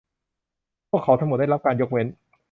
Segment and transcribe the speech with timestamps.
[0.89, 2.07] พวกเขาทั้งหมดได้รับการยกเว้น